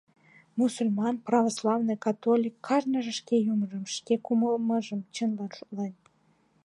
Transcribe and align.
Мусульман, 0.55 1.15
православный, 1.27 1.99
католик— 2.05 2.55
кажныже 2.67 3.11
шке 3.19 3.35
юмыжым, 3.53 3.83
шке 3.95 4.13
кумалмыжым 4.25 4.99
чынлан 5.15 5.51
шотлен. 5.57 5.93